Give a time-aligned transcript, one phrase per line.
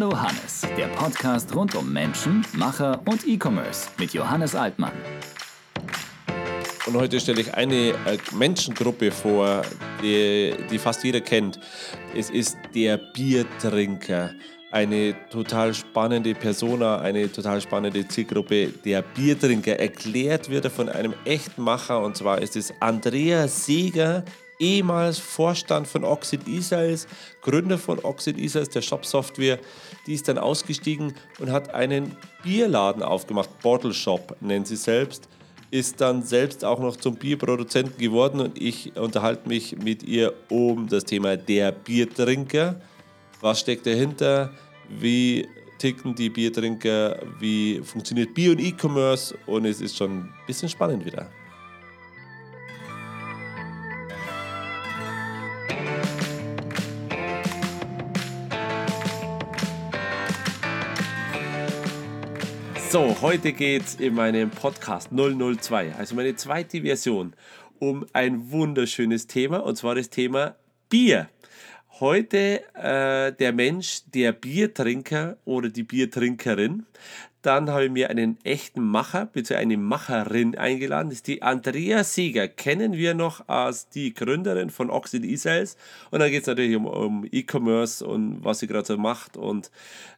[0.00, 4.92] Hallo Hannes, der Podcast rund um Menschen, Macher und E-Commerce mit Johannes Altmann.
[6.86, 9.62] Und heute stelle ich eine äh, Menschengruppe vor,
[10.00, 11.58] die, die fast jeder kennt.
[12.14, 14.30] Es ist der Biertrinker.
[14.70, 18.68] Eine total spannende Persona, eine total spannende Zielgruppe.
[18.84, 24.22] Der Biertrinker erklärt wird er von einem echten Macher und zwar ist es Andreas Seeger,
[24.58, 27.06] ehemals Vorstand von Oxid Israels,
[27.42, 29.58] Gründer von Oxid Israels, der Shop-Software.
[30.06, 35.28] Die ist dann ausgestiegen und hat einen Bierladen aufgemacht, Bottle Shop nennt sie selbst.
[35.70, 40.88] Ist dann selbst auch noch zum Bierproduzenten geworden und ich unterhalte mich mit ihr um
[40.88, 42.80] das Thema der Biertrinker.
[43.42, 44.50] Was steckt dahinter?
[44.88, 45.46] Wie
[45.78, 47.18] ticken die Biertrinker?
[47.38, 49.36] Wie funktioniert Bier und E-Commerce?
[49.46, 51.28] Und es ist schon ein bisschen spannend wieder.
[62.90, 67.34] So, heute geht es in meinem Podcast 002, also meine zweite Version,
[67.78, 70.56] um ein wunderschönes Thema und zwar das Thema
[70.88, 71.28] Bier.
[72.00, 76.86] Heute äh, der Mensch, der Biertrinker oder die Biertrinkerin.
[77.48, 79.54] Dann habe ich mir einen echten Macher bzw.
[79.54, 81.08] eine Macherin eingeladen.
[81.08, 82.46] Das ist die Andrea Sieger.
[82.46, 85.78] Kennen wir noch als die Gründerin von Oxid E-Sales.
[86.10, 89.70] Und dann geht es natürlich um, um E-Commerce und was sie gerade so macht und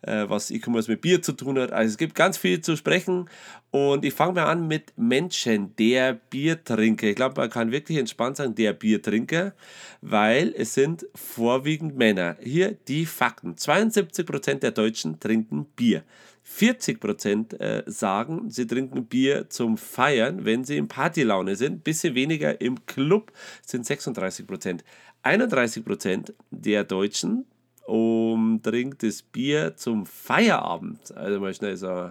[0.03, 1.71] äh, was E-Commerce mit Bier zu tun hat.
[1.71, 3.31] Also es gibt ganz viel zu sprechen.
[3.71, 7.07] Und ich fange mal an mit Menschen, der Biertrinker.
[7.07, 9.55] Ich glaube, man kann wirklich entspannt sagen, der Biertrinker,
[10.01, 12.37] weil es sind vorwiegend Männer.
[12.43, 13.55] Hier die Fakten.
[13.55, 16.03] 72% der Deutschen trinken Bier.
[16.53, 21.85] 40 Prozent äh, sagen, sie trinken Bier zum Feiern, wenn sie in Partylaune sind.
[21.85, 23.33] Bisschen weniger im Club
[23.65, 24.85] sind 36 Prozent.
[25.23, 27.47] 31 Prozent der Deutschen
[27.87, 31.17] um, trinkt das Bier zum Feierabend.
[31.17, 32.11] Also mal schnell so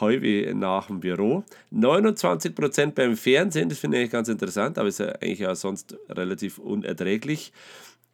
[0.00, 1.42] Heuwe nach dem Büro.
[1.72, 5.96] 29 Prozent beim Fernsehen, das finde ich ganz interessant, aber ist ja eigentlich ja sonst
[6.08, 7.52] relativ unerträglich.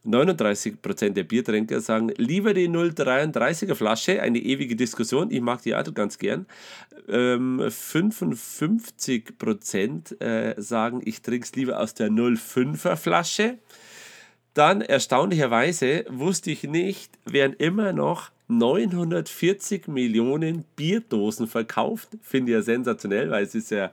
[0.07, 5.31] 39% der Biertrinker sagen lieber die 0,33er Flasche, eine ewige Diskussion.
[5.31, 6.45] Ich mag die Art ganz gern.
[7.09, 13.59] Ähm, 55% äh, sagen, ich trinke es lieber aus der 0,5er Flasche.
[14.53, 22.09] Dann erstaunlicherweise wusste ich nicht, werden immer noch 940 Millionen Bierdosen verkauft.
[22.23, 23.91] Finde ich ja sensationell, weil es ist ja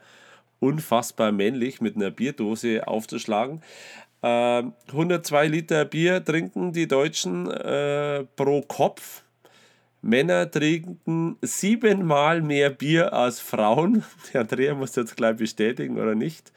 [0.60, 3.62] unfassbar männlich, mit einer Bierdose aufzuschlagen.
[4.22, 9.24] 102 ähm, Liter Bier trinken die Deutschen äh, pro Kopf.
[10.04, 14.04] Männer trinken siebenmal mehr Bier als Frauen.
[14.34, 16.52] Der Andrea muss jetzt gleich bestätigen oder nicht.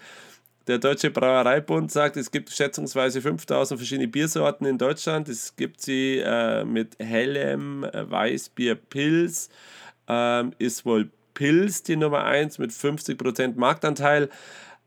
[0.66, 5.28] Der Deutsche Brauereibund sagt, es gibt schätzungsweise 5000 verschiedene Biersorten in Deutschland.
[5.28, 9.50] Es gibt sie äh, mit hellem äh, Weißbier Pils.
[10.08, 14.30] Ähm, ist wohl Pils die Nummer 1 mit 50% Marktanteil.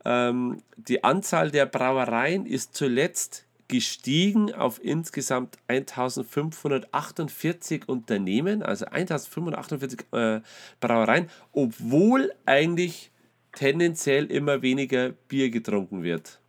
[0.04, 10.40] Ähm, die Anzahl der Brauereien ist zuletzt gestiegen auf insgesamt 1548 Unternehmen, also 1548 äh,
[10.80, 13.10] Brauereien, obwohl eigentlich
[13.52, 16.40] tendenziell immer weniger Bier getrunken wird.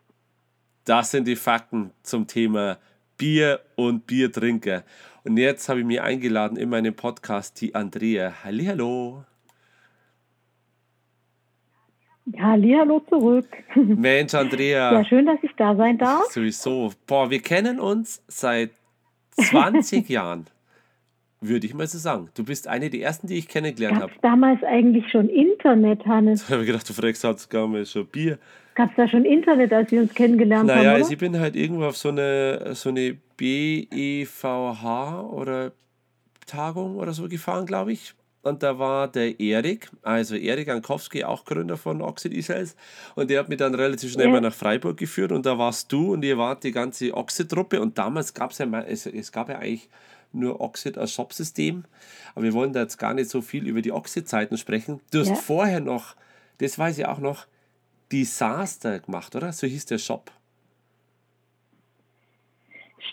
[0.86, 2.80] Das sind die Fakten zum Thema
[3.18, 4.86] Bier und Biertrinker.
[5.24, 8.44] Und jetzt habe ich mir eingeladen in meinem Podcast die Andrea.
[8.44, 9.24] Hallihallo.
[12.34, 13.48] Ja, hallo zurück.
[13.76, 14.94] Mensch, Andrea.
[14.94, 16.26] Ja, schön, dass ich da sein darf.
[16.26, 16.92] Sowieso.
[17.08, 18.72] Boah, wir kennen uns seit
[19.32, 20.46] 20 Jahren,
[21.42, 22.30] würde ich mal so sagen.
[22.36, 24.12] Du bist eine der ersten, die ich kennengelernt habe.
[24.22, 26.44] damals eigentlich schon Internet, Hannes?
[26.48, 28.38] Ich habe gedacht, du fragst halt gar mal schon Bier.
[28.76, 30.86] Gab es da schon Internet, als wir uns kennengelernt naja, haben?
[30.86, 35.72] Naja, also ich bin halt irgendwo auf so eine, so eine BEVH oder
[36.46, 41.44] Tagung oder so gefahren, glaube ich und da war der Erik, also Erik Ankowski, auch
[41.44, 42.76] Gründer von Oxid Israels.
[43.16, 44.32] Und der hat mich dann relativ schnell ja.
[44.32, 47.82] mal nach Freiburg geführt und da warst du und ihr wart die ganze Oxid-Truppe.
[47.82, 49.90] Und damals gab es ja, mal, es, es gab ja eigentlich
[50.32, 51.84] nur Oxid als Shopsystem.
[52.34, 55.02] Aber wir wollen da jetzt gar nicht so viel über die Oxid-Zeiten sprechen.
[55.12, 55.36] Du hast ja.
[55.36, 56.16] vorher noch,
[56.60, 57.46] das weiß ich auch noch,
[58.12, 59.52] Disaster gemacht, oder?
[59.52, 60.32] So hieß der Shop.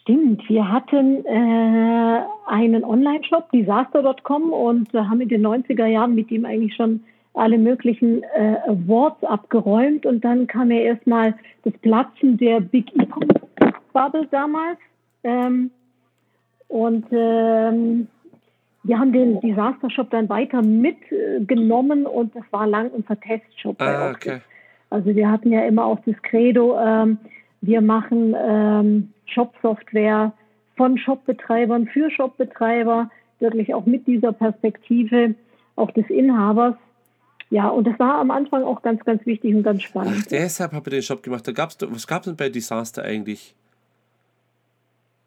[0.01, 6.31] Stimmt, wir hatten äh, einen Online-Shop, disaster.com, und äh, haben in den 90er Jahren mit
[6.31, 7.01] ihm eigentlich schon
[7.35, 10.07] alle möglichen äh, Awards abgeräumt.
[10.07, 11.35] Und dann kam ja erstmal
[11.65, 14.79] das Platzen der Big E-Commerce-Bubble damals.
[15.23, 15.71] Ähm,
[16.69, 18.09] und ähm,
[18.83, 23.81] wir haben den Disaster Shop dann weiter mitgenommen und das war lang unser Testshop.
[23.81, 24.41] Ah, okay.
[24.91, 27.19] Also wir hatten ja immer auch das Credo, ähm,
[27.61, 30.32] wir machen ähm, Shop-Software
[30.76, 33.11] von Shopbetreibern für Shopbetreiber.
[33.38, 35.35] wirklich auch mit dieser Perspektive
[35.76, 36.75] auch des Inhabers.
[37.50, 40.17] Ja, und das war am Anfang auch ganz, ganz wichtig und ganz spannend.
[40.20, 41.47] Ach, deshalb habe ich den Shop gemacht.
[41.47, 43.55] Da gab's, was gab es denn bei Disaster eigentlich?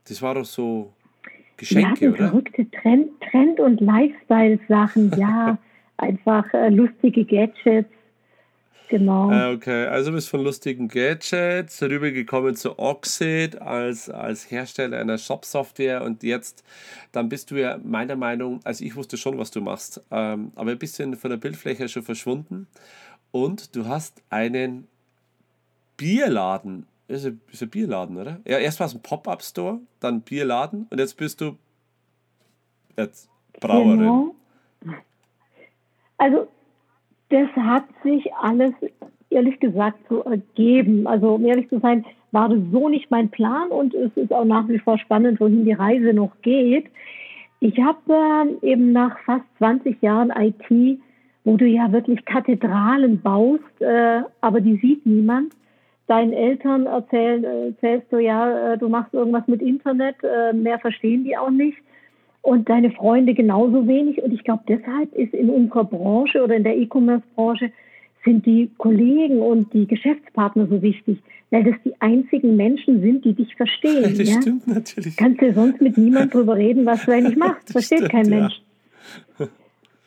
[0.08, 0.92] Das war doch so
[1.56, 2.30] Geschenke, ja, oder?
[2.30, 5.58] Verrückte Trend, Trend- und Lifestyle-Sachen, ja.
[5.98, 7.90] einfach äh, lustige Gadgets.
[8.90, 9.30] Genau.
[9.30, 16.04] Ah, okay, also bist von lustigen Gadgets rübergekommen zu Oxid als, als Hersteller einer Shop-Software
[16.04, 16.64] und jetzt,
[17.12, 20.72] dann bist du ja meiner Meinung, also ich wusste schon, was du machst, ähm, aber
[20.72, 22.66] ein bisschen von der Bildfläche schon verschwunden
[23.30, 24.88] und du hast einen
[25.96, 28.40] Bierladen, ist ein, ist ein Bierladen, oder?
[28.44, 31.60] Ja, erst war es ein Pop-Up-Store, dann Bierladen und jetzt bist du
[32.98, 34.00] jetzt Brauerin.
[34.00, 34.36] Genau.
[36.18, 36.48] Also
[37.30, 38.72] das hat sich alles,
[39.30, 41.08] ehrlich gesagt, so ergeben.
[41.08, 44.46] Also um ehrlich zu sein, war das so nicht mein Plan und es ist auch
[44.46, 46.86] nach wie vor spannend, wohin die Reise noch geht.
[47.60, 48.00] Ich habe
[48.62, 51.00] äh, eben nach fast 20 Jahren IT,
[51.44, 55.54] wo du ja wirklich Kathedralen baust, äh, aber die sieht niemand.
[56.08, 61.24] Deinen Eltern äh, erzählst du ja, äh, du machst irgendwas mit Internet, äh, mehr verstehen
[61.24, 61.78] die auch nicht
[62.42, 64.22] und deine Freunde genauso wenig.
[64.22, 67.72] Und ich glaube, deshalb ist in unserer Branche oder in der E-Commerce-Branche
[68.26, 71.20] sind die Kollegen und die Geschäftspartner so wichtig,
[71.52, 74.14] weil das die einzigen Menschen sind, die dich verstehen.
[74.18, 74.42] Das ja?
[74.42, 75.16] stimmt natürlich.
[75.16, 77.72] Kannst du sonst mit niemandem drüber reden, was du eigentlich machst.
[77.72, 78.40] Versteht stimmt, kein ja.
[78.42, 78.62] Mensch.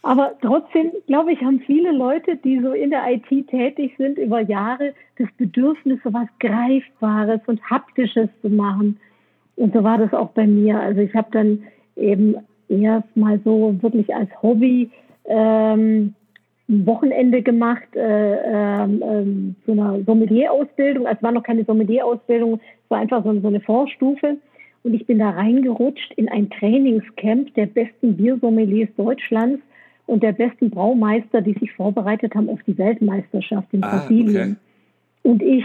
[0.02, 4.40] Aber trotzdem, glaube ich, haben viele Leute, die so in der IT tätig sind, über
[4.40, 8.98] Jahre das Bedürfnis, so was Greifbares und Haptisches zu machen.
[9.54, 10.80] Und so war das auch bei mir.
[10.80, 11.62] Also ich habe dann
[11.96, 12.36] eben
[12.68, 14.90] erst mal so wirklich als Hobby
[15.26, 16.14] ähm,
[16.68, 18.36] ein Wochenende gemacht, äh,
[18.82, 21.06] ähm, ähm, so eine Sommelier-Ausbildung.
[21.06, 24.38] Also es war noch keine Sommelier-Ausbildung, es war einfach so, so eine Vorstufe.
[24.84, 29.62] Und ich bin da reingerutscht in ein Trainingscamp der besten Biersommeliers Deutschlands
[30.06, 34.56] und der besten Braumeister, die sich vorbereitet haben auf die Weltmeisterschaft in Ah, Brasilien.
[35.22, 35.64] Und ich,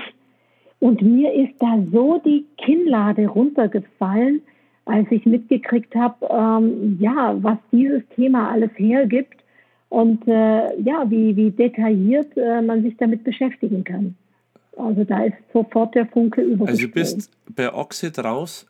[0.79, 4.41] und mir ist da so die Kinnlade runtergefallen,
[4.87, 9.35] als ich mitgekriegt habe, ähm, ja, was dieses Thema alles hergibt
[9.89, 14.15] und äh, ja, wie, wie detailliert äh, man sich damit beschäftigen kann.
[14.77, 16.93] Also da ist sofort der Funke Also du übergesprungen.
[16.93, 18.67] bist bei Oxid raus,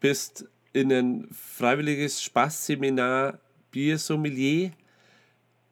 [0.00, 3.38] bist in ein freiwilliges Spaßseminar
[3.70, 4.70] Biersommelier,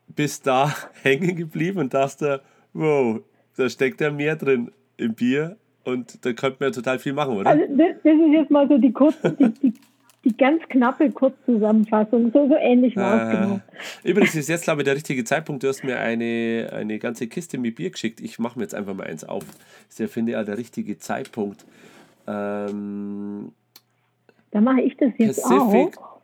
[0.08, 2.42] bist da hängen geblieben und dachte,
[2.72, 3.20] wow,
[3.56, 7.36] da steckt ja mehr drin im Bier und da könnte man ja total viel machen,
[7.36, 7.50] oder?
[7.50, 9.72] Also das, das ist jetzt mal so die kurze, die, die,
[10.24, 12.30] die ganz knappe Kurzzusammenfassung.
[12.32, 13.60] So, so ähnlich war es genau.
[14.04, 15.62] Äh, übrigens ist jetzt, glaube ich, der richtige Zeitpunkt.
[15.62, 18.20] Du hast mir eine, eine ganze Kiste mit Bier geschickt.
[18.20, 19.44] Ich mache mir jetzt einfach mal eins auf.
[19.46, 21.64] Das ist ja, finde ich, auch der richtige Zeitpunkt.
[22.26, 23.52] Ähm,
[24.50, 26.20] Da mache ich das jetzt Pacific, auch.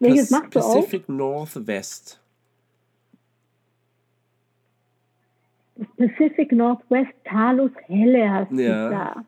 [0.00, 0.60] Welches machst du?
[0.60, 2.20] Pacific Northwest.
[5.96, 8.90] Pacific Northwest Talus Helle hast du Ja.
[8.90, 9.24] da.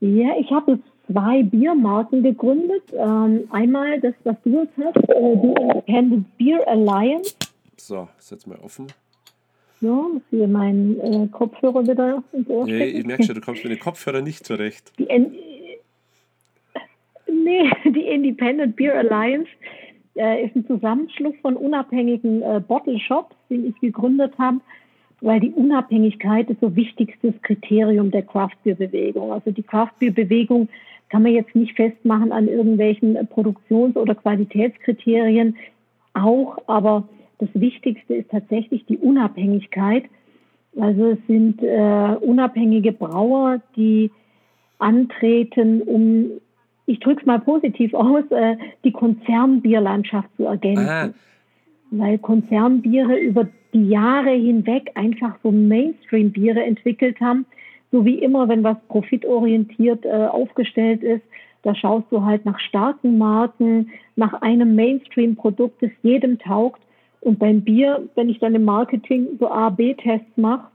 [0.00, 2.82] Ja, ich habe jetzt zwei Biermarken gegründet.
[2.92, 5.54] Ähm, einmal das, was du jetzt hast, äh, die
[5.92, 7.34] Independent Beer Alliance.
[7.76, 8.86] So, ist jetzt mal offen.
[9.80, 13.64] Ja, muss hier meinen äh, Kopfhörer wieder ins Ohr Nee, ich merke schon, du kommst
[13.64, 14.92] mit den Kopfhörern nicht zurecht.
[14.98, 15.34] Die, In
[17.26, 19.48] nee, die Independent Beer Alliance
[20.16, 24.60] äh, ist ein Zusammenschluss von unabhängigen äh, Bottle Shops, den ich gegründet habe,
[25.20, 29.32] weil die Unabhängigkeit ist so wichtigstes Kriterium der Craft Beer Bewegung.
[29.32, 30.68] Also die Craft Beer Bewegung
[31.08, 35.56] kann man jetzt nicht festmachen an irgendwelchen Produktions- oder Qualitätskriterien,
[36.14, 37.08] auch, aber
[37.38, 40.04] das Wichtigste ist tatsächlich die Unabhängigkeit.
[40.78, 44.10] Also es sind äh, unabhängige Brauer, die
[44.78, 46.30] antreten, um,
[46.86, 50.88] ich drücke es mal positiv aus, äh, die Konzernbierlandschaft zu ergänzen.
[50.88, 51.10] Aha,
[51.96, 57.46] Weil Konzernbiere über die Jahre hinweg einfach so Mainstream-Biere entwickelt haben.
[57.92, 61.22] So wie immer, wenn was profitorientiert äh, aufgestellt ist,
[61.62, 66.80] da schaust du halt nach starken Marken, nach einem Mainstream-Produkt, das jedem taugt.
[67.20, 70.68] Und beim Bier, wenn ich dann im Marketing so A-B-Tests mache,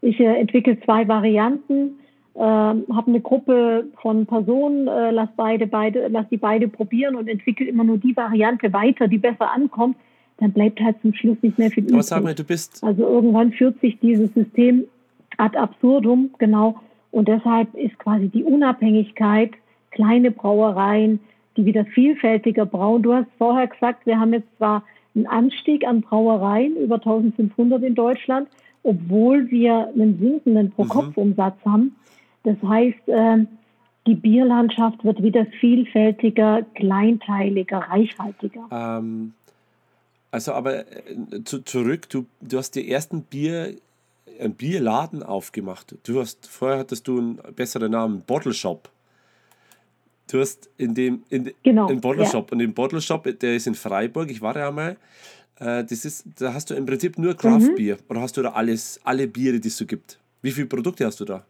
[0.00, 1.98] ich äh, entwickle zwei Varianten,
[2.34, 7.28] äh, habe eine Gruppe von Personen, äh, lass beide, beide, lass die beide probieren und
[7.28, 9.96] entwickle immer nur die Variante weiter, die besser ankommt,
[10.38, 12.24] dann bleibt halt zum Schluss nicht mehr viel aber sag übrig.
[12.24, 14.84] mal, du bist, Also irgendwann führt sich dieses System
[15.36, 16.80] ad absurdum, genau.
[17.10, 19.52] Und deshalb ist quasi die Unabhängigkeit,
[19.92, 21.20] kleine Brauereien,
[21.56, 23.02] die wieder vielfältiger brauen.
[23.02, 24.82] Du hast vorher gesagt, wir haben jetzt zwar
[25.14, 28.48] einen Anstieg an Brauereien, über 1500 in Deutschland,
[28.82, 31.94] obwohl wir einen sinkenden Pro-Kopf-Umsatz haben.
[32.44, 33.48] Das heißt, ähm,
[34.06, 38.68] die Bierlandschaft wird wieder vielfältiger, kleinteiliger, reichhaltiger.
[38.70, 39.32] Ähm,
[40.30, 43.74] also aber äh, zu, zurück, du, du hast die ersten Bier,
[44.38, 45.94] einen Bierladen aufgemacht.
[46.04, 48.90] Du hast, vorher hattest du einen besseren Namen, Bottle Shop.
[50.30, 52.50] Du hast in dem, in, genau, in Bottle Shop.
[52.52, 54.96] Und im Bottle Shop, der ist in Freiburg, ich war ja mal,
[55.60, 57.74] äh, das ist, da hast du im Prinzip nur Craft mhm.
[57.76, 57.98] Bier.
[58.08, 60.18] Oder hast du da alles, alle Biere, die es so gibt?
[60.42, 61.44] Wie viele Produkte hast du da?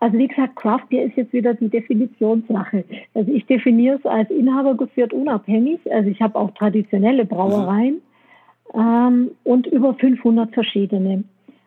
[0.00, 2.84] Also wie gesagt, Craft Beer ist jetzt wieder die Definitionssache.
[3.14, 5.80] Also ich definiere es als Inhaber geführt unabhängig.
[5.90, 8.00] Also ich habe auch traditionelle Brauereien
[8.74, 11.24] ähm, und über 500 verschiedene.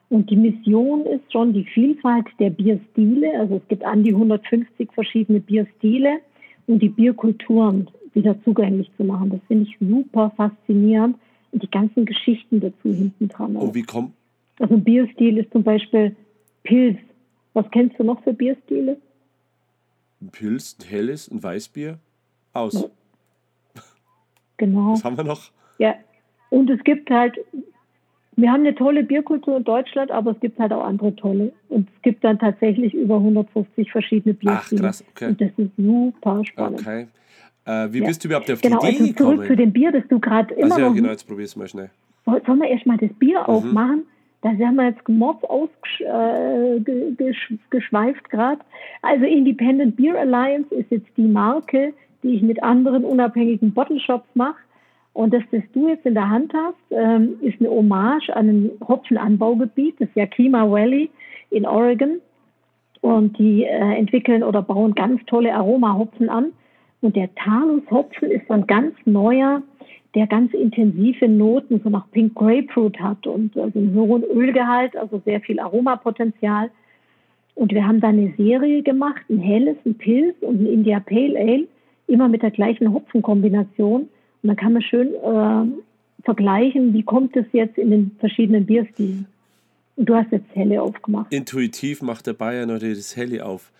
[0.10, 3.38] Und die Mission ist schon die Vielfalt der Bierstile.
[3.38, 6.20] Also es gibt an die 150 verschiedene Bierstile
[6.68, 9.30] und die Bierkulturen wieder zugänglich zu machen.
[9.30, 11.18] Das finde ich super faszinierend.
[11.52, 13.58] Und die ganzen Geschichten dazu hinten dran.
[13.58, 14.14] Und wie kommt?
[14.60, 16.16] Also ein Bierstil ist zum Beispiel
[16.64, 16.98] Pilz
[17.54, 18.98] was kennst du noch für Bierstile?
[20.32, 21.98] Pilz, ein helles, ein Weißbier.
[22.54, 22.90] Aus.
[24.58, 24.94] Genau.
[24.94, 25.52] Was haben wir noch?
[25.80, 25.96] Ja.
[26.50, 27.36] Und es gibt halt,
[28.36, 31.54] wir haben eine tolle Bierkultur in Deutschland, aber es gibt halt auch andere tolle.
[31.70, 34.82] Und es gibt dann tatsächlich über 150 verschiedene Bierstile.
[34.82, 35.28] Ach, krass, okay.
[35.28, 36.82] Und das ist super spannend.
[36.82, 37.08] Okay.
[37.66, 38.08] Äh, wie ja.
[38.08, 39.36] bist du überhaupt auf genau, die Idee also gekommen?
[39.38, 40.96] zurück zu dem Bier, das du gerade immer also, ja, noch...
[40.96, 41.90] genau, jetzt probier's mal schnell.
[42.26, 43.46] Sollen wir erstmal das Bier mhm.
[43.46, 44.04] aufmachen?
[44.42, 48.62] Da haben wir jetzt Mods ausgeschweift äh, gerade.
[49.04, 51.94] Also Independent Beer Alliance ist jetzt die Marke,
[52.24, 54.58] die ich mit anderen unabhängigen Bottle Shops mache.
[55.14, 58.72] Und das, das du jetzt in der Hand hast, ähm, ist eine Hommage an ein
[58.88, 61.10] Hopfenanbaugebiet, das Yakima Valley
[61.50, 62.22] in Oregon.
[63.02, 66.54] Und die äh, entwickeln oder bauen ganz tolle Aromahopfen an.
[67.02, 69.62] Und der Talus-Hopfen ist ein ganz neuer
[70.16, 75.22] der ganz intensive Noten so nach Pink Grapefruit hat und also einen hohen Ölgehalt, also
[75.26, 76.70] sehr viel Aromapotenzial.
[77.56, 81.38] Und wir haben da eine Serie gemacht, ein helles, ein Pilz und ein India Pale
[81.40, 81.68] Ale,
[82.08, 84.02] immer mit der gleichen Hopfenkombination.
[84.02, 89.28] Und dann kann man schön äh, vergleichen, wie kommt es jetzt in den verschiedenen Bierstilen.
[89.96, 91.32] Und du hast jetzt Helle aufgemacht.
[91.34, 93.72] Intuitiv macht der Bayer natürlich das Helle auf.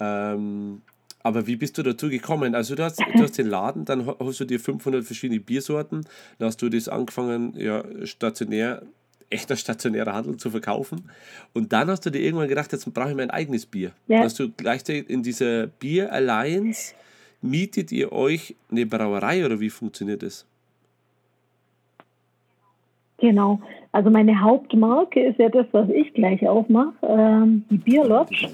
[0.00, 0.82] Ähm,
[1.22, 2.54] aber wie bist du dazu gekommen?
[2.54, 6.06] Also du hast, du hast den Laden, dann hast du dir 500 verschiedene Biersorten,
[6.38, 8.82] dann hast du das angefangen, ja, stationär,
[9.30, 11.10] echter stationärer Handel zu verkaufen.
[11.52, 13.92] Und dann hast du dir irgendwann gedacht, jetzt brauche ich mein eigenes Bier.
[14.06, 14.20] Ja.
[14.20, 16.94] Hast du gleichzeitig in dieser Bier Alliance,
[17.42, 20.46] mietet ihr euch eine Brauerei oder wie funktioniert das?
[23.18, 23.60] Genau.
[23.90, 28.48] Also meine Hauptmarke ist ja das, was ich gleich aufmache, ähm, die Bier Lodge.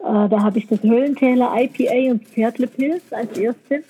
[0.00, 3.84] Äh, da habe ich das Höllentäler IPA und Pferdlepilz als erstes.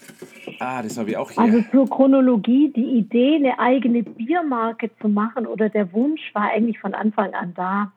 [0.59, 1.43] Ah, das habe ich auch hier.
[1.43, 6.79] Also zur Chronologie, die Idee, eine eigene Biermarke zu machen oder der Wunsch war eigentlich
[6.79, 7.93] von Anfang an da.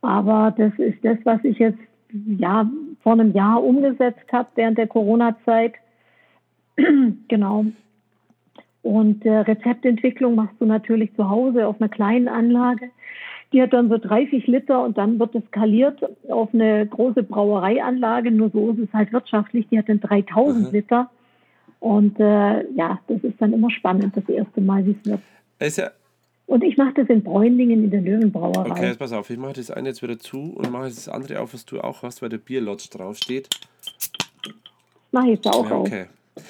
[0.00, 1.78] Aber das ist das, was ich jetzt
[2.12, 2.70] ja
[3.02, 5.74] vor einem Jahr umgesetzt habe während der Corona-Zeit.
[7.28, 7.66] genau.
[8.82, 12.90] Und äh, Rezeptentwicklung machst du natürlich zu Hause auf einer kleinen Anlage.
[13.54, 18.30] Die hat dann so 30 Liter und dann wird es skaliert auf eine große Brauereianlage.
[18.30, 19.66] Nur so ist es halt wirtschaftlich.
[19.70, 20.72] Die hat dann 3000 mhm.
[20.72, 21.10] Liter.
[21.80, 25.20] Und äh, ja, das ist dann immer spannend, das erste Mal, wie es wird.
[25.60, 25.90] Ist ja
[26.46, 28.70] und ich mache das in Bräunlingen in der Löwenbrauerei.
[28.70, 31.40] Okay, jetzt pass auf, ich mache das eine jetzt wieder zu und mache das andere
[31.40, 33.48] auf, was du auch hast, weil der Bierlodge draufsteht.
[35.10, 36.06] Mache ich jetzt auch ja, okay.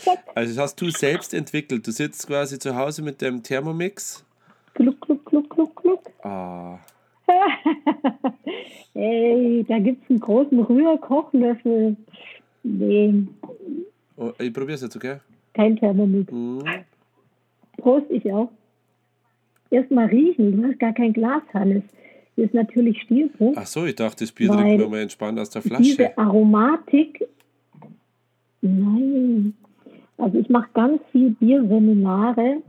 [0.07, 0.19] Auf.
[0.35, 1.87] Also das hast du selbst entwickelt.
[1.87, 4.25] Du sitzt quasi zu Hause mit dem Thermomix.
[4.73, 6.11] Gluck, gluck, gluck, gluck, gluck.
[6.25, 6.79] Ah.
[8.95, 11.97] Ey, da gibt es einen großen Rührkochlöffel.
[12.63, 13.27] Nee.
[14.17, 15.17] Oh, ich probiere es jetzt, okay?
[15.55, 16.33] Kein Thermomix.
[16.33, 16.63] Mhm.
[17.79, 18.51] Prost, ich auch.
[19.71, 21.83] Erstmal riechen, du hast gar kein Glas, Hannes.
[22.37, 23.55] Hier ist natürlich Stilbruch.
[23.57, 25.83] Ach so, ich dachte, das Bier trinkt man mal entspannt aus der Flasche.
[25.83, 27.27] Diese Aromatik,
[28.61, 29.55] nein.
[30.19, 32.63] Also ich mache ganz viel Bierseminare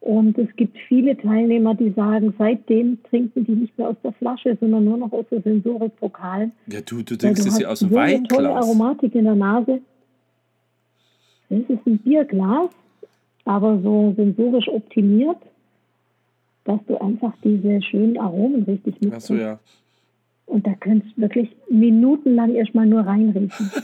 [0.00, 4.56] und es gibt viele Teilnehmer, die sagen, seitdem trinken die nicht mehr aus der Flasche,
[4.58, 6.50] sondern nur noch aus der Sensorikpokal.
[6.66, 8.28] Ja, du, du trinkst es ja aus dem Weinglas.
[8.28, 9.80] tolle Aromatik in der Nase.
[11.50, 12.70] Es ist ein Bierglas,
[13.44, 15.38] aber so sensorisch optimiert,
[16.64, 19.16] dass du einfach diese schönen Aromen richtig mitnimmst.
[19.16, 19.58] Ach so, ja.
[20.46, 23.70] Und da könntest du wirklich minutenlang erstmal nur reinriechen.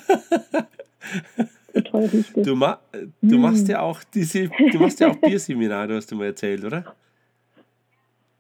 [1.77, 2.81] so toll riecht Du, ma
[3.21, 3.41] du mm.
[3.41, 6.97] machst ja auch diese, du machst ja auch Bierseminare, hast du mal erzählt, oder?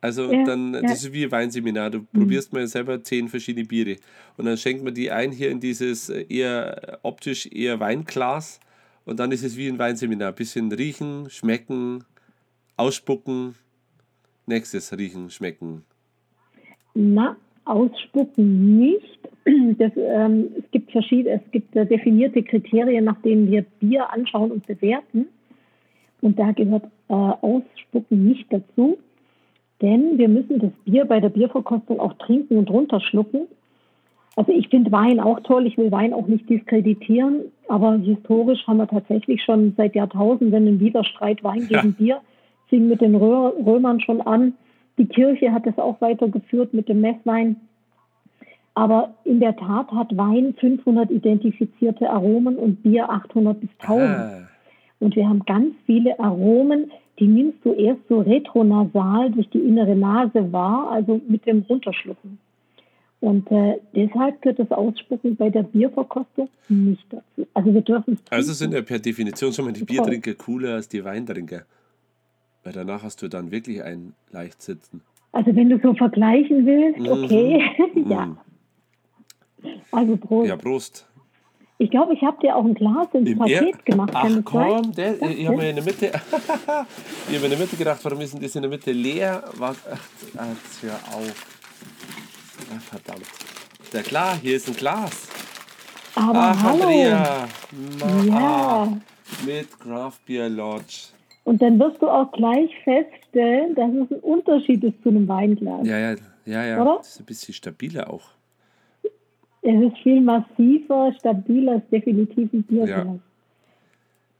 [0.00, 0.82] Also ja, dann, ja.
[0.82, 1.90] das ist wie ein Weinseminar.
[1.90, 2.06] Du mhm.
[2.12, 3.96] probierst mal selber zehn verschiedene Biere.
[4.36, 8.60] Und dann schenkt man die ein hier in dieses äh, eher optisch eher Weinglas.
[9.04, 10.32] Und dann ist es wie ein Weinseminar.
[10.32, 12.04] Bisschen riechen, schmecken,
[12.76, 13.56] ausspucken.
[14.46, 15.82] Nächstes riechen, schmecken.
[16.94, 19.15] Na, ausspucken nicht.
[19.78, 24.50] Das, ähm, es gibt verschiedene, es gibt äh, definierte Kriterien, nach denen wir Bier anschauen
[24.50, 25.26] und bewerten.
[26.20, 28.98] Und da gehört äh, Ausspucken nicht dazu,
[29.80, 33.42] denn wir müssen das Bier bei der Bierverkostung auch trinken und runterschlucken.
[34.34, 38.78] Also ich finde Wein auch toll, ich will Wein auch nicht diskreditieren, aber historisch haben
[38.78, 41.94] wir tatsächlich schon seit Jahrtausenden einen Widerstreit Wein gegen ja.
[41.98, 42.20] Bier,
[42.68, 44.54] fing mit den Römern schon an.
[44.98, 47.56] Die Kirche hat es auch weitergeführt mit dem Messwein.
[48.76, 54.08] Aber in der Tat hat Wein 500 identifizierte Aromen und Bier 800 bis 1000.
[54.10, 54.48] Ah.
[55.00, 59.96] Und wir haben ganz viele Aromen, die nimmst du erst so retronasal durch die innere
[59.96, 62.38] Nase wahr, also mit dem Runterschlucken.
[63.20, 67.48] Und äh, deshalb wird das Ausspucken bei der Bierverkostung nicht dazu.
[67.54, 71.02] Also wir dürfen Also sind ja per Definition schon mal die Biertrinker cooler als die
[71.02, 71.62] Weintrinker.
[72.62, 75.00] Weil danach hast du dann wirklich ein leicht sitzen.
[75.32, 77.24] Also wenn du so vergleichen willst, mhm.
[77.24, 77.62] okay.
[77.94, 78.10] Mhm.
[78.10, 78.36] ja.
[79.92, 80.48] Also Prost.
[80.48, 81.06] Ja, Prost.
[81.78, 84.10] Ich glaube, ich habe dir auch ein Glas ins Im Paket er gemacht.
[84.14, 86.06] Ach komm, der, ich habe mir in der Mitte,
[87.28, 89.44] ich habe in der Mitte gedacht, warum ist denn das in der Mitte leer?
[89.60, 91.46] Ach, jetzt hör auf.
[92.74, 93.26] Ach, verdammt.
[93.92, 95.28] Der klar, hier ist ein Glas.
[96.14, 96.84] Aber Ach, hallo.
[96.84, 97.46] Andrea.
[98.00, 98.98] Ma ja.
[99.44, 101.08] Mit Craft Beer Lodge.
[101.44, 105.86] Und dann wirst du auch gleich feststellen, dass es ein Unterschied ist zu einem Weinglas.
[105.86, 106.82] Ja, ja, ja, ja.
[106.82, 106.96] Oder?
[106.98, 108.30] Das ist ein bisschen stabiler auch.
[109.68, 113.04] Es ist viel massiver, stabiler, ist definitiv ein Bierglas.
[113.04, 113.18] Ja.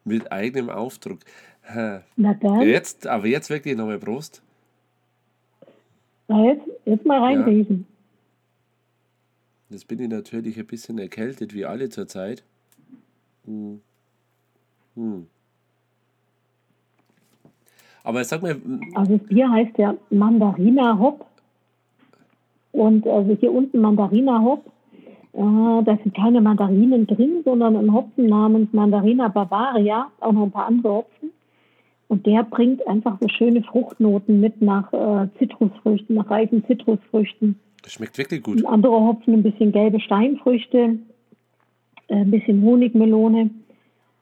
[0.05, 1.19] Mit eigenem Aufdruck.
[2.15, 2.61] Na dann.
[2.63, 4.41] Jetzt, aber jetzt wirklich nochmal Prost.
[6.29, 7.87] Na jetzt, jetzt mal reinriechen.
[9.69, 9.75] Ja.
[9.75, 12.45] Jetzt bin ich natürlich ein bisschen erkältet, wie alle zurzeit.
[13.47, 13.81] Hm.
[14.95, 15.27] Hm.
[18.05, 18.61] Aber sag mal.
[18.95, 21.27] Also das Bier heißt ja Mandarina Hop.
[22.71, 24.71] Und also hier unten Mandarina Hop.
[25.37, 30.51] Äh, da sind keine Mandarinen drin, sondern ein Hopfen namens Mandarina Bavaria, auch noch ein
[30.51, 31.31] paar andere Hopfen.
[32.09, 37.61] Und der bringt einfach so schöne Fruchtnoten mit nach äh, Zitrusfrüchten, nach reifen Zitrusfrüchten.
[37.83, 38.63] Das schmeckt wirklich gut.
[38.63, 40.99] Und andere Hopfen, ein bisschen gelbe Steinfrüchte,
[42.09, 43.51] äh, ein bisschen Honigmelone.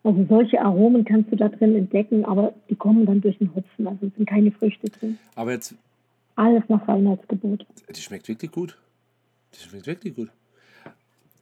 [0.03, 3.87] Also solche Aromen kannst du da drin entdecken, aber die kommen dann durch den Hopfen.
[3.87, 5.16] Also es sind keine Früchte drin.
[5.37, 5.77] Aber jetzt.
[6.35, 7.64] Alles nach Reinheitsgebot.
[7.94, 8.77] Die schmeckt wirklich gut.
[9.55, 10.31] Die schmeckt wirklich gut.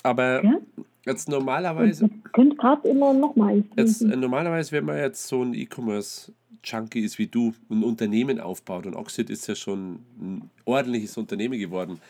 [0.03, 0.59] Aber ja?
[1.07, 2.09] jetzt normalerweise.
[2.33, 7.19] Könnt gerade immer noch mal jetzt, äh, Normalerweise, wenn man jetzt so ein E-Commerce-Junkie ist
[7.19, 12.01] wie du, ein Unternehmen aufbaut und Oxid ist ja schon ein ordentliches Unternehmen geworden,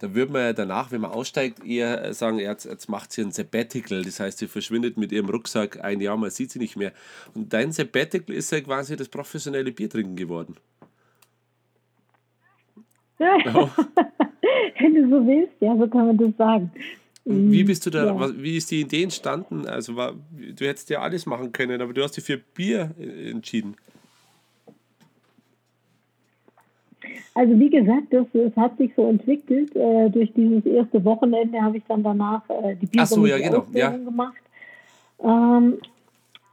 [0.00, 3.32] dann würde man ja danach, wenn man aussteigt, eher sagen, jetzt, jetzt macht sie ein
[3.32, 4.04] Sabbatical.
[4.04, 6.92] Das heißt, sie verschwindet mit ihrem Rucksack ein Jahr, man sieht sie nicht mehr.
[7.34, 10.54] Und dein Sabbatical ist ja quasi das professionelle Biertrinken geworden.
[13.18, 13.36] Ja.
[13.54, 13.68] Oh.
[14.78, 16.70] Wenn du so willst, ja, so kann man das sagen.
[17.30, 18.42] Wie bist du da, ja.
[18.42, 19.66] wie ist die Idee entstanden?
[19.66, 23.30] Also war, du hättest ja alles machen können, aber du hast dich für Bier äh,
[23.30, 23.76] entschieden.
[27.34, 29.76] Also wie gesagt, das, das hat sich so entwickelt.
[29.76, 33.66] Äh, durch dieses erste Wochenende habe ich dann danach äh, die Bier so, ja, genau.
[33.72, 33.90] ja.
[33.90, 34.34] gemacht.
[35.22, 35.74] Ähm,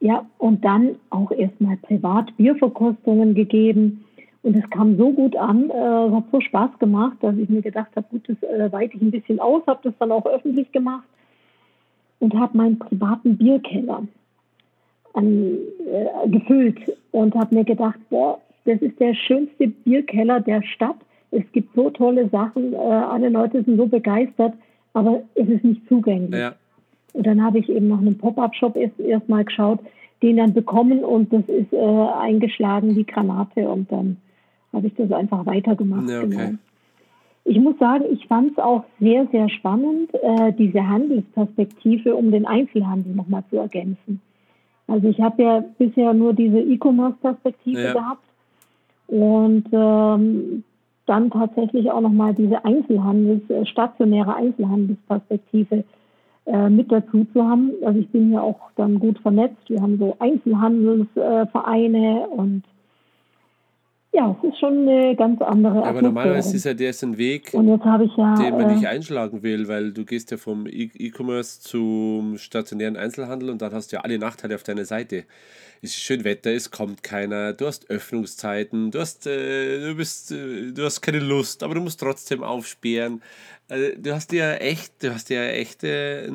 [0.01, 4.04] ja, und dann auch erstmal privat Bierverkostungen gegeben.
[4.45, 7.89] Und es kam so gut an, äh, hat so Spaß gemacht, dass ich mir gedacht
[7.95, 11.07] habe, gut, das äh, weite ich ein bisschen aus, habe das dann auch öffentlich gemacht
[12.19, 14.03] und habe meinen privaten Bierkeller
[15.13, 15.57] an,
[15.91, 16.77] äh, gefüllt
[17.11, 20.97] und habe mir gedacht, boah, das ist der schönste Bierkeller der Stadt.
[21.31, 24.53] Es gibt so tolle Sachen, äh, alle Leute sind so begeistert,
[24.93, 26.39] aber es ist nicht zugänglich.
[26.39, 26.53] Ja.
[27.13, 29.79] Und dann habe ich eben nach einem Pop-up-Shop erst, erst geschaut,
[30.21, 34.17] den dann bekommen und das ist äh, eingeschlagen wie Granate und dann
[34.75, 36.09] habe ich das einfach weitergemacht.
[36.09, 36.29] Ja, okay.
[36.29, 36.57] genau.
[37.47, 42.45] Ich muss sagen, ich fand es auch sehr, sehr spannend, äh, diese Handelsperspektive, um den
[42.45, 44.19] Einzelhandel nochmal zu ergänzen.
[44.87, 47.93] Also ich habe ja bisher nur diese E-Commerce-Perspektive ja.
[47.93, 48.23] gehabt
[49.07, 50.63] und ähm,
[51.05, 55.83] dann tatsächlich auch nochmal diese Einzelhandels, äh, stationäre Einzelhandelsperspektive
[56.45, 57.71] äh, mit dazu zu haben.
[57.83, 59.61] Also ich bin ja auch dann gut vernetzt.
[59.67, 62.63] Wir haben so Einzelhandelsvereine äh, und
[64.15, 67.53] ja, es ist schon eine ganz andere Aber normalerweise ist ja der ist ein Weg,
[67.53, 72.37] ja, den man äh, nicht einschlagen will, weil du gehst ja vom e- E-Commerce zum
[72.37, 75.25] stationären Einzelhandel und dann hast du ja alle Nachteile auf deiner Seite.
[75.81, 80.31] Es ist schön Wetter, es kommt keiner, du hast Öffnungszeiten, du hast, äh, du bist,
[80.31, 83.21] äh, du hast keine Lust, aber du musst trotzdem aufsperren.
[83.67, 86.29] Äh, du hast ja echt, du hast ja echt äh,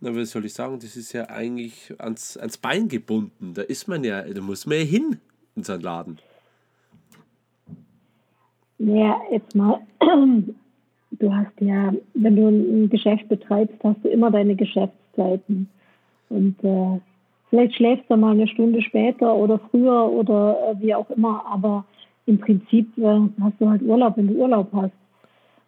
[0.00, 3.54] na, was soll ich sagen, das ist ja eigentlich ans, ans Bein gebunden.
[3.54, 5.20] Da ist man ja, da muss man ja hin
[5.54, 6.18] in seinen Laden.
[8.78, 9.80] Naja, jetzt mal
[11.18, 15.68] du hast ja, wenn du ein Geschäft betreibst, hast du immer deine Geschäftszeiten.
[16.28, 17.00] Und äh,
[17.50, 21.84] vielleicht schläfst du mal eine Stunde später oder früher oder äh, wie auch immer, aber
[22.26, 24.92] im Prinzip äh, hast du halt Urlaub, wenn du Urlaub hast,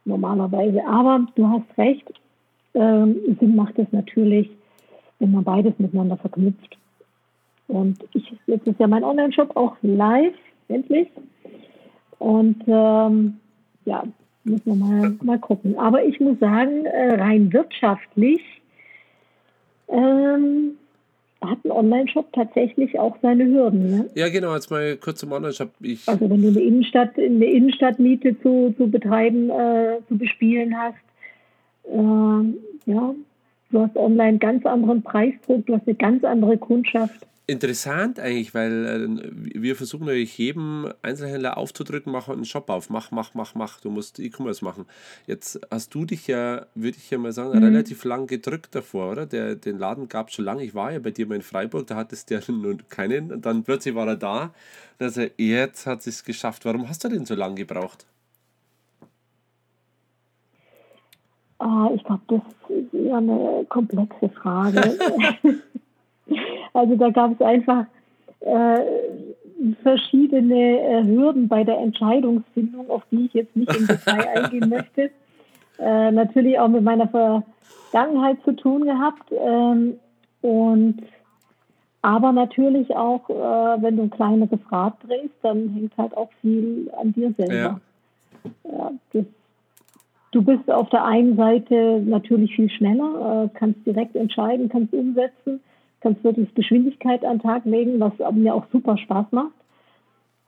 [0.04, 0.84] normalerweise.
[0.86, 2.04] Aber du hast recht,
[2.74, 4.50] ähm, Sinn macht es natürlich,
[5.20, 6.76] wenn man beides miteinander verknüpft.
[7.68, 10.34] Und ich, jetzt ist ja mein Online-Shop auch live,
[10.68, 11.08] endlich.
[12.18, 13.36] Und ähm,
[13.84, 14.04] ja,
[14.44, 15.78] müssen wir mal, mal gucken.
[15.78, 18.40] Aber ich muss sagen, äh, rein wirtschaftlich
[19.88, 20.76] ähm,
[21.40, 23.90] hat ein Online-Shop tatsächlich auch seine Hürden.
[23.90, 24.10] Ne?
[24.14, 25.70] Ja, genau, jetzt mal kurz zum Online-Shop.
[26.06, 30.96] Also wenn du eine Innenstadt, eine Innenstadtmiete zu, zu betreiben, äh, zu bespielen hast,
[31.84, 33.14] äh, ja,
[33.70, 38.84] du hast online ganz anderen Preisdruck, du hast eine ganz andere Kundschaft interessant eigentlich, weil
[38.86, 43.80] äh, wir versuchen natürlich jedem Einzelhändler aufzudrücken, mach einen Shop auf, mach, mach, mach, mach,
[43.80, 44.84] du musst E-Commerce machen.
[45.26, 47.64] Jetzt hast du dich ja, würde ich ja mal sagen, mhm.
[47.64, 49.26] relativ lang gedrückt davor, oder?
[49.26, 50.62] Der, den Laden gab es schon lange.
[50.62, 53.46] Ich war ja bei dir mal in Freiburg, da hattest du ja nun keinen und
[53.46, 54.52] dann plötzlich war er da.
[54.98, 56.66] Also jetzt hat es geschafft.
[56.66, 58.04] Warum hast du denn so lange gebraucht?
[61.60, 64.98] Oh, ich glaube, das ist eher eine komplexe Frage.
[66.72, 67.86] Also da gab es einfach
[68.40, 68.80] äh,
[69.82, 75.10] verschiedene äh, Hürden bei der Entscheidungsfindung, auf die ich jetzt nicht im Detail eingehen möchte.
[75.78, 79.32] Äh, natürlich auch mit meiner Vergangenheit zu tun gehabt.
[79.32, 79.94] Ähm,
[80.42, 81.02] und
[82.02, 86.90] aber natürlich auch, äh, wenn du ein kleineres Rad drehst, dann hängt halt auch viel
[86.96, 87.54] an dir selber.
[87.54, 87.80] Ja.
[88.64, 89.24] ja das,
[90.30, 95.60] du bist auf der einen Seite natürlich viel schneller, äh, kannst direkt entscheiden, kannst umsetzen
[96.00, 99.52] kannst wirklich Geschwindigkeit an den Tag legen, was mir auch super Spaß macht.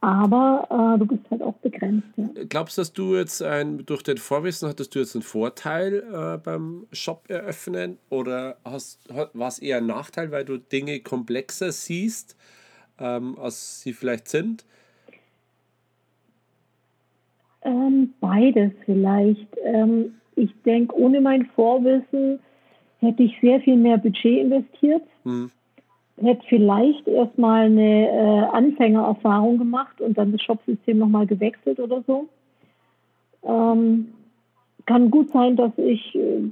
[0.03, 2.09] Aber äh, du bist halt auch begrenzt.
[2.17, 2.29] Ja.
[2.49, 6.39] Glaubst du, dass du jetzt ein, durch dein Vorwissen hattest du jetzt einen Vorteil äh,
[6.39, 12.35] beim Shop eröffnen oder hast, war es eher ein Nachteil, weil du Dinge komplexer siehst,
[12.99, 14.65] ähm, als sie vielleicht sind?
[17.63, 19.49] Ähm, beides vielleicht.
[19.63, 22.39] Ähm, ich denke, ohne mein Vorwissen
[23.01, 25.51] hätte ich sehr viel mehr Budget investiert, mhm.
[26.21, 32.29] hätte vielleicht erstmal eine äh, Anfängererfahrung gemacht und dann das Shopsystem nochmal gewechselt oder so.
[33.43, 34.09] Ähm,
[34.87, 36.51] kann gut sein, dass ich äh,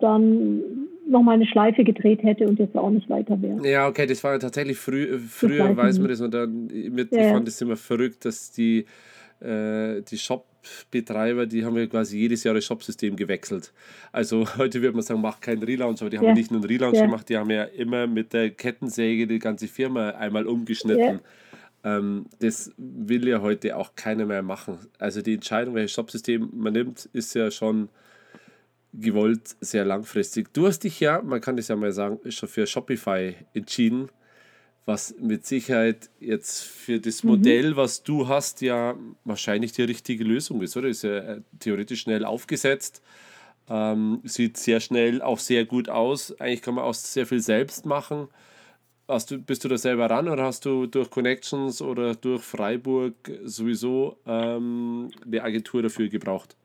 [0.00, 0.62] dann
[1.08, 3.66] nochmal eine Schleife gedreht hätte und jetzt auch nicht weiter wäre.
[3.68, 7.20] Ja, okay, das war tatsächlich früh, äh, früher, weiß man das und dann mit, ja.
[7.20, 8.84] ich fand es immer verrückt, dass die,
[9.40, 13.72] die Shop Shop-Betreiber, die haben ja quasi jedes Jahr das Shop-System gewechselt.
[14.12, 16.34] Also heute würde man sagen, mach keinen Relaunch, aber die haben ja.
[16.34, 17.04] nicht nur einen Relaunch ja.
[17.04, 21.20] gemacht, die haben ja immer mit der Kettensäge die ganze Firma einmal umgeschnitten.
[21.84, 21.98] Ja.
[21.98, 24.78] Ähm, das will ja heute auch keiner mehr machen.
[24.98, 27.88] Also die Entscheidung, welches Shop-System man nimmt, ist ja schon
[28.92, 30.52] gewollt sehr langfristig.
[30.54, 34.08] Du hast dich ja, man kann das ja mal sagen, schon für Shopify entschieden
[34.88, 37.30] was mit Sicherheit jetzt für das mhm.
[37.30, 37.76] Modell, mhm.
[37.76, 40.88] was du hast, ja wahrscheinlich die richtige Lösung ist, oder?
[40.88, 43.02] Ist ja äh, theoretisch schnell aufgesetzt,
[43.68, 46.40] ähm, sieht sehr schnell auch sehr gut aus.
[46.40, 48.28] Eigentlich kann man auch sehr viel selbst machen.
[49.06, 53.14] Hast du, bist du da selber ran oder hast du durch Connections oder durch Freiburg
[53.44, 56.56] sowieso ähm, eine Agentur dafür gebraucht?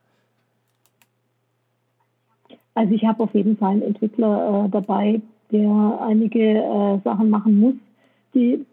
[2.74, 5.20] Also ich habe auf jeden Fall einen Entwickler äh, dabei,
[5.52, 7.74] der einige äh, Sachen machen muss
[8.34, 8.64] die,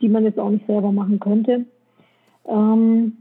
[0.00, 1.66] die man jetzt auch nicht selber machen könnte.
[2.46, 3.18] Ähm,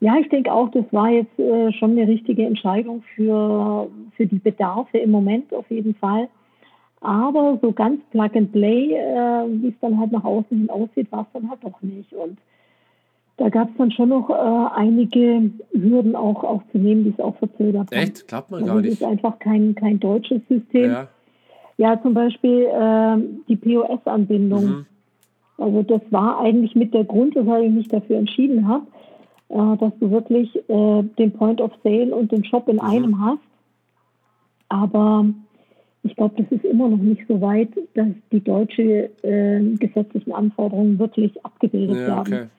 [0.00, 4.38] ja, ich denke auch, das war jetzt äh, schon eine richtige Entscheidung für, für die
[4.38, 6.28] Bedarfe im Moment auf jeden Fall.
[7.00, 11.10] Aber so ganz Plug and Play, äh, wie es dann halt nach außen hin aussieht,
[11.12, 12.12] war es dann halt doch nicht.
[12.12, 12.38] Und
[13.36, 17.20] da gab es dann schon noch äh, einige Hürden auch, auch zu nehmen, die es
[17.20, 18.02] auch verzögert haben.
[18.02, 18.26] Echt?
[18.26, 18.92] Klappt man also gar nicht.
[18.92, 20.90] Das ist einfach kein, kein deutsches System.
[20.90, 21.08] Ja,
[21.76, 23.16] ja zum Beispiel äh,
[23.48, 24.64] die POS-Anbindung.
[24.64, 24.86] Mhm.
[25.58, 28.86] Also das war eigentlich mit der Grund, weshalb ich mich dafür entschieden habe,
[29.48, 32.82] äh, dass du wirklich äh, den Point of Sale und den Shop in mhm.
[32.82, 33.42] einem hast.
[34.68, 35.26] Aber
[36.04, 40.98] ich glaube, das ist immer noch nicht so weit, dass die deutsche äh, gesetzlichen Anforderungen
[40.98, 42.30] wirklich abgebildet ja, okay.
[42.30, 42.50] werden.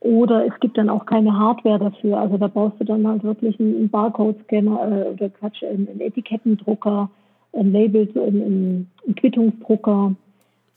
[0.00, 2.18] Oder es gibt dann auch keine Hardware dafür.
[2.18, 7.10] Also da brauchst du dann halt wirklich einen Barcode-Scanner äh, oder Quatsch, einen Etikettendrucker,
[7.52, 10.14] ein Label, einen, einen Quittungsdrucker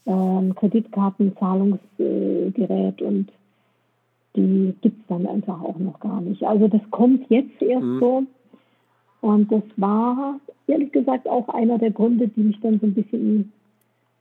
[0.06, 3.28] ähm, Kreditkartenzahlungsgerät und
[4.34, 6.42] die gibt es dann einfach auch noch gar nicht.
[6.42, 8.00] Also das kommt jetzt erst mhm.
[8.00, 8.22] so.
[9.20, 13.52] Und das war ehrlich gesagt auch einer der Gründe, die mich dann so ein bisschen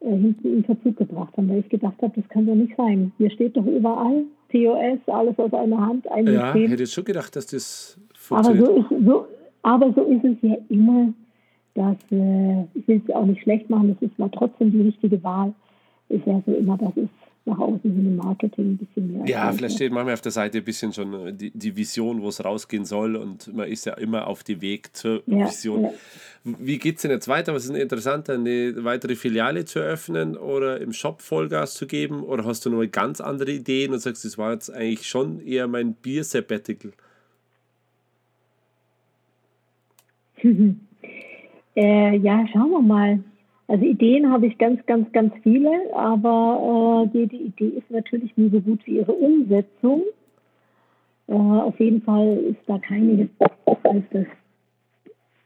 [0.01, 3.11] äh, hinten in Verzug gebracht haben, weil ich gedacht habe, das kann doch nicht sein.
[3.17, 6.69] Hier steht doch überall POS, alles aus einer Hand, ein Ja, System.
[6.69, 8.67] hätte ich schon gedacht, dass das funktioniert.
[8.67, 9.25] Aber so ist, so,
[9.63, 11.13] Aber so ist es ja immer,
[11.73, 14.81] dass, äh, ich will es ja auch nicht schlecht machen, das ist mal trotzdem die
[14.81, 15.53] richtige Wahl,
[16.11, 17.09] ist ja so immer, dass es
[17.45, 19.25] nach außen hin im Marketing ein bisschen mehr.
[19.25, 22.27] Ja, vielleicht steht manchmal auf der Seite ein bisschen schon äh, die, die Vision, wo
[22.29, 25.83] es rausgehen soll und man ist ja immer auf dem Weg zur ja, Vision.
[25.83, 25.93] Ja.
[26.43, 27.53] Wie geht es denn jetzt weiter?
[27.53, 32.23] Was ist denn interessant, eine weitere Filiale zu eröffnen oder im Shop Vollgas zu geben?
[32.23, 35.67] Oder hast du noch ganz andere Ideen und sagst, das war jetzt eigentlich schon eher
[35.67, 36.91] mein Bier-Sabbatical?
[41.75, 43.23] äh, ja, schauen wir mal.
[43.71, 48.49] Also Ideen habe ich ganz, ganz, ganz viele, aber äh, jede Idee ist natürlich nie
[48.49, 50.01] so gut wie ihre Umsetzung.
[51.27, 53.29] Äh, auf jeden Fall ist da keine
[53.83, 54.25] als das.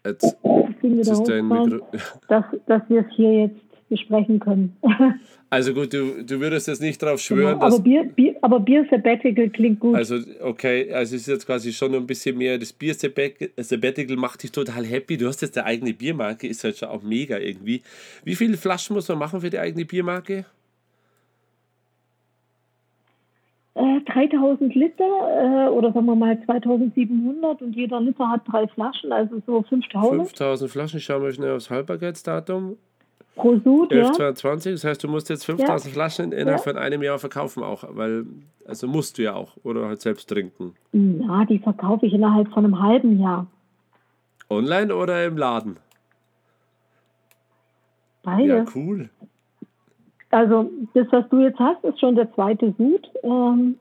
[0.06, 0.38] Jetzt,
[0.82, 1.88] jetzt ist dein Mikro
[2.28, 4.76] dass, dass wir es hier jetzt besprechen können.
[5.52, 8.86] Also gut, du, du würdest jetzt nicht darauf schwören, genau, aber Bier, Bier, aber Bier
[8.90, 9.96] Sabbatical klingt gut.
[9.96, 14.44] Also okay, also es ist jetzt quasi schon ein bisschen mehr, das Bier Sabbatical macht
[14.44, 15.16] dich total happy.
[15.18, 17.84] Du hast jetzt eine eigene Biermarke, ist halt schon auch mega irgendwie.
[18.24, 20.46] Wie viele Flaschen muss man machen für die eigene Biermarke?
[23.76, 29.12] Äh, 3000 Liter äh, oder sagen wir mal 2700 und jeder Liter hat drei Flaschen,
[29.12, 30.28] also so 5000.
[30.28, 32.78] 5000 Flaschen, schauen wir schnell aufs Haltbarkeitsdatum.
[33.36, 34.72] Pro Sud, 11,22.
[34.72, 35.94] Das heißt, du musst jetzt 5000 ja.
[35.94, 36.72] Flaschen innerhalb ja.
[36.72, 38.26] von einem Jahr verkaufen auch, weil,
[38.66, 40.74] also musst du ja auch, oder halt selbst trinken.
[40.94, 43.48] Ja, die verkaufe ich innerhalb von einem halben Jahr.
[44.50, 45.78] Online oder im Laden?
[48.24, 48.48] Beide.
[48.48, 49.10] Ja, cool.
[50.32, 53.10] Also das, was du jetzt hast, ist schon der zweite Sud.
[53.24, 53.76] Ähm,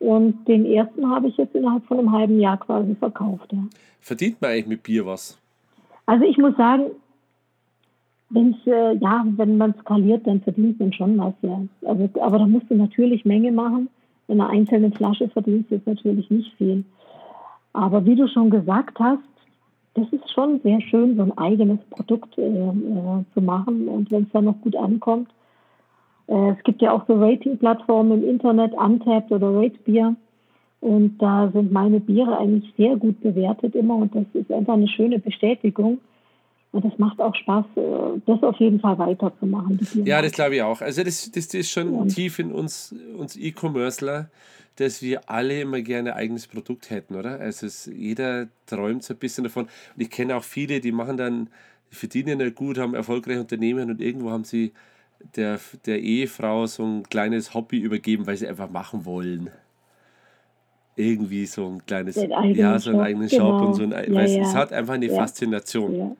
[0.00, 3.52] und den ersten habe ich jetzt innerhalb von einem halben Jahr quasi verkauft.
[3.52, 3.64] Ja.
[4.00, 5.38] Verdient man eigentlich mit Bier was?
[6.06, 6.90] Also ich muss sagen,
[8.30, 11.60] Wenn's, äh, ja, wenn man skaliert, dann verdient man schon was, ja.
[11.86, 13.88] Also, aber da musst du natürlich Menge machen.
[14.28, 16.84] In einer einzelnen Flasche verdienst du jetzt natürlich nicht viel.
[17.72, 19.22] Aber wie du schon gesagt hast,
[19.94, 23.88] das ist schon sehr schön, so ein eigenes Produkt äh, äh, zu machen.
[23.88, 25.28] Und wenn es dann noch gut ankommt,
[26.26, 30.14] äh, es gibt ja auch so Rating-Plattformen im Internet, Untapped oder Ratebeer.
[30.80, 33.96] Und da sind meine Biere eigentlich sehr gut bewertet immer.
[33.96, 35.98] Und das ist einfach eine schöne Bestätigung
[36.72, 39.80] und das macht auch Spaß, äh, das auf jeden Fall weiterzumachen.
[40.04, 40.80] Ja, das glaube ich auch.
[40.80, 42.04] Also das, das, das ist schon ja.
[42.04, 44.28] tief in uns, uns E-Commercer,
[44.76, 47.40] dass wir alle immer gerne ein eigenes Produkt hätten, oder?
[47.40, 49.64] Also es, jeder träumt so ein bisschen davon.
[49.64, 51.48] Und ich kenne auch viele, die machen dann,
[51.90, 54.72] die verdienen ja gut, haben erfolgreiche Unternehmen und irgendwo haben sie
[55.36, 59.50] der, der Ehefrau so ein kleines Hobby übergeben, weil sie einfach machen wollen
[60.96, 63.66] irgendwie so ein kleines, ja, so einen eigenen Shop genau.
[63.66, 64.42] und so ein, ja, weil ja.
[64.42, 65.14] es hat einfach eine ja.
[65.14, 66.16] Faszination.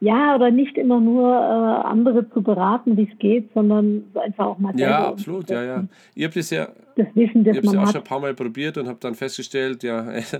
[0.00, 4.58] Ja, oder nicht immer nur äh, andere zu beraten, wie es geht, sondern einfach auch
[4.58, 5.84] mal Ja, absolut, ja, ja.
[6.14, 8.34] Ich habe das ja, das Wissen, das ich habe es auch schon ein paar Mal
[8.34, 10.38] probiert und habe dann festgestellt, ja, ich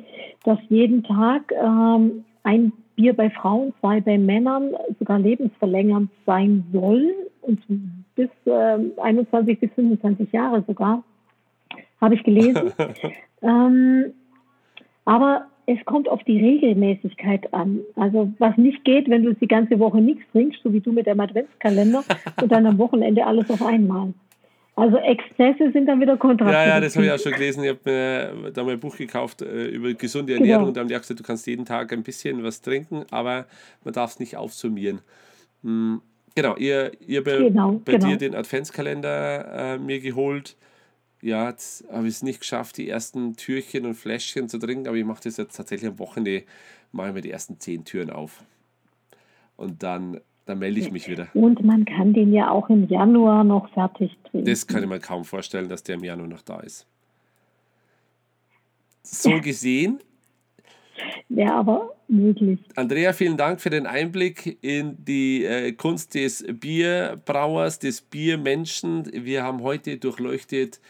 [0.44, 7.14] dass jeden Tag ähm, ein Bier bei Frauen, zwei bei Männern sogar lebensverlängernd sein soll
[7.42, 7.60] und
[8.14, 11.04] bis äh, 21 bis 25 Jahre sogar
[12.00, 12.72] habe ich gelesen.
[13.42, 14.12] ähm,
[15.04, 17.80] aber es kommt auf die Regelmäßigkeit an.
[17.96, 21.06] Also was nicht geht, wenn du die ganze Woche nichts trinkst, so wie du mit
[21.06, 22.04] dem Adventskalender
[22.42, 24.14] und dann am Wochenende alles auf einmal.
[24.76, 26.66] Also Exzesse sind dann wieder kontraproduktiv.
[26.66, 27.64] Ja, ja, das habe ich auch schon gelesen.
[27.64, 30.68] Ich habe mir da mal ein Buch gekauft äh, über gesunde Ernährung genau.
[30.68, 33.46] und da haben die gesagt, du kannst jeden Tag ein bisschen was trinken, aber
[33.84, 35.00] man darf es nicht aufsummieren.
[35.62, 36.02] Hm,
[36.34, 38.06] genau, ihr, ihr bei, genau, bei genau.
[38.06, 40.56] dir den Adventskalender äh, mir geholt.
[41.26, 44.96] Ja, jetzt habe ich es nicht geschafft, die ersten Türchen und Fläschchen zu trinken, aber
[44.96, 46.44] ich mache das jetzt tatsächlich am Wochenende,
[46.92, 48.44] mache ich mir die ersten zehn Türen auf.
[49.56, 51.26] Und dann dann melde ich mich wieder.
[51.34, 54.48] Und man kann den ja auch im Januar noch fertig trinken.
[54.48, 56.86] Das kann ich mir kaum vorstellen, dass der im Januar noch da ist.
[59.02, 59.98] So gesehen.
[61.28, 62.60] Wäre aber möglich.
[62.76, 69.10] Andrea, vielen Dank für den Einblick in die äh, Kunst des Bierbrauers, des Biermenschen.
[69.12, 70.80] Wir haben heute durchleuchtet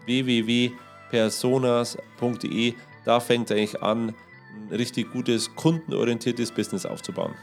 [0.07, 2.75] www.personas.de,
[3.05, 4.15] da fängt eigentlich an,
[4.55, 7.35] ein richtig gutes kundenorientiertes Business aufzubauen.